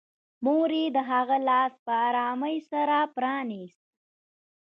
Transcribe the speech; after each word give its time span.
مور 0.43 0.69
یې 0.79 0.85
د 0.95 0.97
هغه 1.11 1.37
لاس 1.49 1.73
په 1.85 1.93
ارامۍ 2.07 2.57
سره 2.71 2.97
پرانيست 3.15 3.83